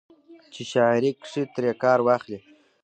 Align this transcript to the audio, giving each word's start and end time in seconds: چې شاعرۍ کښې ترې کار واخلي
چې 0.53 0.61
شاعرۍ 0.71 1.11
کښې 1.21 1.43
ترې 1.53 1.71
کار 1.83 1.99
واخلي 2.03 2.39